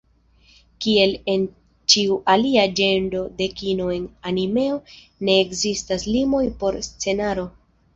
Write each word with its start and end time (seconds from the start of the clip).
Kiel 0.85 1.13
en 1.33 1.43
ĉiu 1.95 2.17
alia 2.33 2.65
ĝenro 2.81 3.23
de 3.43 3.51
kino, 3.63 3.93
en 3.99 4.11
animeo 4.33 4.83
ne 5.27 5.41
ekzistas 5.47 6.13
limoj 6.19 6.47
por 6.65 6.85
scenaro. 6.93 7.51